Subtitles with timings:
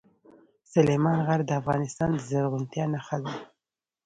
[0.73, 3.31] سلیمان غر د افغانستان د زرغونتیا نښه ده.